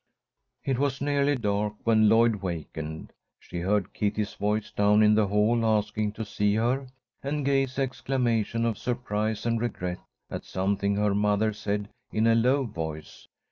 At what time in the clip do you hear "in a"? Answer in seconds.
12.11-12.33